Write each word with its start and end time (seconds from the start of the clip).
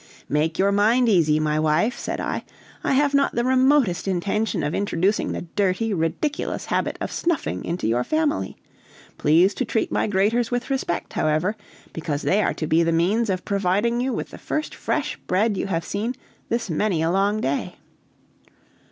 "Make 0.29 0.57
your 0.57 0.71
mind 0.71 1.07
easy, 1.07 1.39
my 1.39 1.59
wife," 1.59 1.95
said 1.95 2.19
I. 2.19 2.43
"I 2.83 2.93
have 2.93 3.13
not 3.13 3.35
the 3.35 3.43
remotest 3.45 4.07
intention 4.07 4.63
of 4.63 4.73
introducing 4.73 5.31
the 5.31 5.43
dirty, 5.43 5.93
ridiculous 5.93 6.65
habit 6.65 6.97
of 6.99 7.11
snuffing 7.11 7.63
into 7.63 7.85
your 7.87 8.03
family! 8.03 8.57
Please 9.19 9.53
to 9.53 9.63
treat 9.63 9.91
my 9.91 10.07
graters 10.07 10.49
with 10.49 10.71
respect, 10.71 11.13
however, 11.13 11.55
because 11.93 12.23
they 12.23 12.41
are 12.41 12.55
to 12.55 12.65
be 12.65 12.81
the 12.81 12.91
means 12.91 13.29
of 13.29 13.45
providing 13.45 14.01
you 14.01 14.11
with 14.11 14.31
the 14.31 14.39
first 14.39 14.73
fresh 14.73 15.17
bread 15.27 15.55
you 15.55 15.67
have 15.67 15.85
seen 15.85 16.15
this 16.49 16.67
many 16.67 17.03
a 17.03 17.11
long 17.11 17.39
day." 17.39 17.75